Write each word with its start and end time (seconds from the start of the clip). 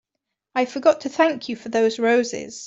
I 0.55 0.65
forgot 0.65 1.01
to 1.01 1.09
thank 1.09 1.47
you 1.47 1.55
for 1.55 1.69
those 1.69 1.99
roses. 1.99 2.59